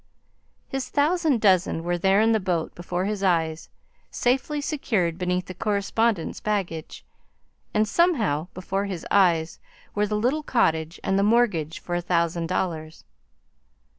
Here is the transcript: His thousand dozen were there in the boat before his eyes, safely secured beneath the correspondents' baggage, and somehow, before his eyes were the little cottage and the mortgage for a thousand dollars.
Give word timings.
His 0.67 0.89
thousand 0.89 1.41
dozen 1.41 1.83
were 1.83 1.95
there 1.99 2.21
in 2.21 2.31
the 2.31 2.39
boat 2.39 2.73
before 2.73 3.05
his 3.05 3.21
eyes, 3.21 3.69
safely 4.09 4.59
secured 4.59 5.19
beneath 5.19 5.45
the 5.45 5.53
correspondents' 5.53 6.39
baggage, 6.39 7.05
and 7.71 7.87
somehow, 7.87 8.47
before 8.55 8.85
his 8.85 9.05
eyes 9.11 9.59
were 9.93 10.07
the 10.07 10.15
little 10.17 10.41
cottage 10.41 10.99
and 11.03 11.19
the 11.19 11.23
mortgage 11.23 11.77
for 11.79 11.93
a 11.93 12.01
thousand 12.01 12.47
dollars. 12.47 13.03